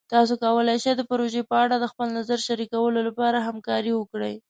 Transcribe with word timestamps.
تاسو 0.13 0.33
کولی 0.43 0.77
شئ 0.83 0.93
د 0.97 1.01
پروژې 1.09 1.41
په 1.49 1.55
اړه 1.63 1.75
د 1.79 1.85
خپل 1.91 2.07
نظر 2.17 2.39
شریکولو 2.47 2.99
لپاره 3.07 3.37
همکاري 3.47 3.91
وکړئ. 3.95 4.35